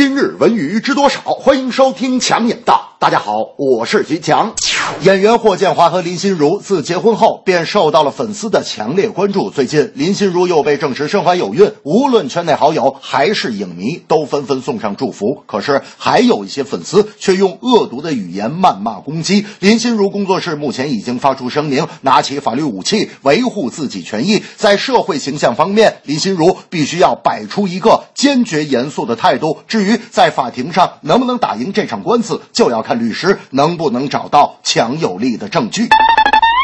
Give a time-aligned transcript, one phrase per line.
[0.00, 1.20] 今日文娱知多少？
[1.20, 2.89] 欢迎收听强眼道。
[3.00, 4.52] 大家好，我是徐强。
[5.00, 9.48] 演员霍建华和林心如自结婚后便受到了粉丝的强烈关注。
[9.48, 15.42] 最近，林心如又被证实身怀有孕，无论圈内好友还是影迷都纷纷送上祝福。
[15.46, 20.10] 可是，还有一些粉丝却用恶毒的语言谩骂攻击林心如。
[20.10, 24.42] 工作室目前已经发出声明，拿起法律武器维护自己权益。
[24.56, 29.56] 在社会形象方面，林心如必须要摆出一个坚决严肃的态度。
[29.66, 32.89] 至于在法庭上能不能打赢这场官司，就要看。
[32.90, 35.88] 看律师能不能找到强有力的证据。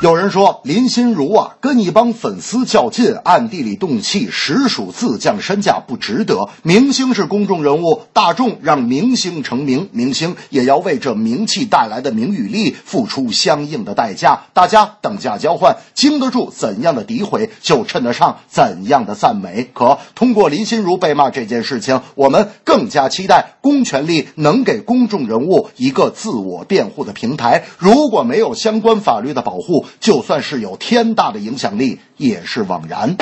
[0.00, 6.50] 有人说林心如啊，跟一帮粉丝较劲，暗地里动气，实属自降身价，不值得。
[6.62, 14.42] 明星是公众人物，大众让明星成名，明星也要为这名气带来的名与利付出相应的代价。
[14.54, 19.68] 大家等价交换，经得住怎样的诋毁，就衬得上怎样的赞美。
[19.74, 27.64] 可通过林心如被骂这件事情，我们更加期待公权力能给公众人物一个自我辩护的平台。
[27.78, 33.16] 如果没有相关法律的保护，就算是有天大的影响力，也是枉然。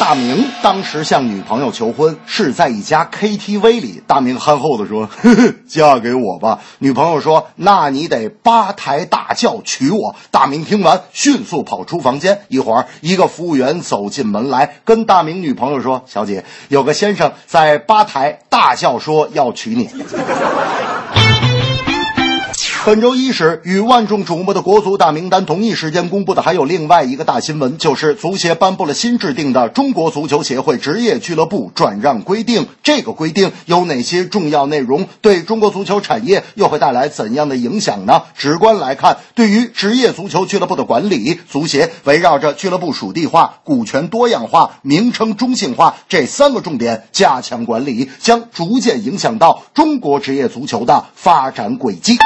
[0.00, 12.40] 大明当时向女朋友求婚是在一家 KTV 里，大明憨厚的说：“呵呵，嫁给我吧。”女朋友说：“那你得八抬大轿娶我。”大明听完，迅速跑出房间。
[12.48, 19.88] 一会儿，一个服务员走进门来，跟大明女朋友说：“小姐，有个先生在八抬大轿说要娶你。”
[22.84, 32.64] 本周伊始，与万众瞩目的国足大名单同一时间公布的还有另外一个大新闻，就是足协颁布了新制定的《中国足球协会职业俱乐部转让规定》。
[32.82, 35.06] 这个规定有哪些重要内容？
[35.20, 38.24] 对中国足球产业又会带来怎样的影响呢？
[38.36, 52.16] 直观来看，对于职业足球俱乐部的管理，足协围绕着俱乐部属地化、股权多样化、名称中性化这三个重点加强管理，将逐渐影响到中国职业足球的发展轨迹。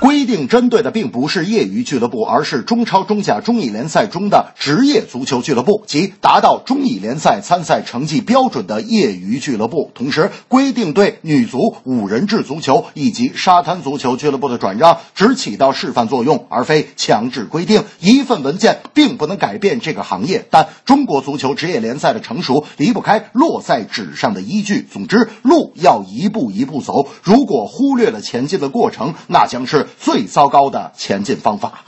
[0.00, 9.90] 规定针对的并不是业余俱乐部，而是中超、中甲、中乙联赛中的职业足球俱乐部及达到中乙联赛参赛成绩标准的业余俱乐部。
[9.94, 17.84] 同时，规定对女足、五人制足球以及沙滩足球俱乐部的转让只起到示范作用，而非强制规定。
[18.00, 24.80] 一份文件并不能改变这个行业，但中国足球职业联赛的成熟离不开落在纸上的依据。
[24.90, 29.88] 总之，路要一步一步走，如果忽略了前进的过程，那将是。
[29.98, 31.84] 最糟糕的前进方法。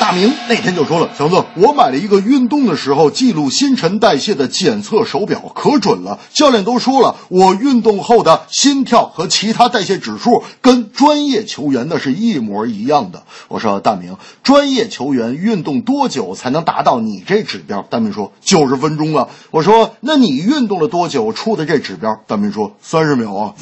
[0.00, 6.18] 大明那天就说了：“强子，我买了一个运动的时候记录新陈代谢的检测手表，可准了。
[6.32, 23.54] 教练都说了，我运动后的心跳和其他代谢指数跟专业球员的是一模一样的。”我说：“大明，专业球员运动多久才能达到你这指标？”大明说：“九十分钟啊。”我说：“那你运动了多久出的这指标？”大明说：“三十秒啊。”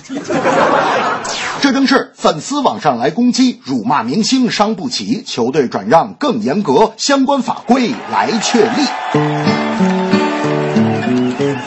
[1.63, 8.71] 这正是粉丝网上来攻击、辱骂明星伤不起，球队转让更严格，相关法规来确立。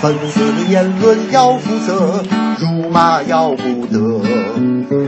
[0.01, 2.23] 粉丝的言论要负责，
[2.59, 4.21] 辱骂要不得，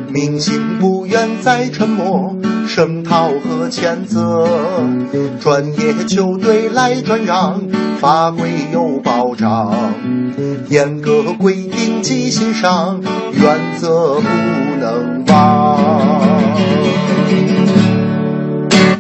[0.10, 2.36] 明星不愿再沉默，
[2.68, 4.48] 声讨和谴责，
[5.42, 7.60] 专业球队来转让，
[8.00, 9.74] 法规有保障，
[10.70, 13.00] 严格规定记心上，
[13.34, 14.22] 原则不
[14.80, 15.65] 能忘。